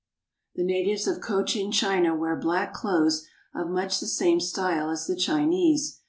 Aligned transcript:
The 0.55 0.63
natives 0.63 1.05
of 1.05 1.21
Cochin 1.21 1.71
China 1.71 2.15
wear 2.15 2.35
black 2.35 2.73
clothes 2.73 3.27
of 3.53 3.69
much 3.69 3.99
the 3.99 4.07
same 4.07 4.39
style 4.39 4.89
as 4.89 5.05
the 5.05 5.15
Chinese. 5.15 5.99